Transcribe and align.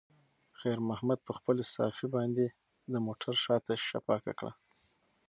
خیر 0.59 0.77
محمد 0.89 1.19
په 1.27 1.31
خپلې 1.37 1.63
صافې 1.75 2.07
باندې 2.15 2.45
د 2.91 2.93
موټر 3.05 3.33
شاته 3.43 3.73
ښیښه 3.83 3.99
پاکه 4.07 4.31
کړه. 4.39 4.51